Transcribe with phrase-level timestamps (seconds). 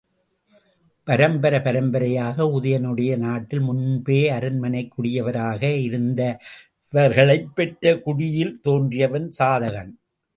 [1.03, 9.91] பரம்பரை பரம்பரையாக உதயணனுடைய நாட்டில் முன்பே அரண்மனைக் குயவராக இருந்தவர்களைப் பெற்ற குடியில் தோன்றியவன் சாதகன்.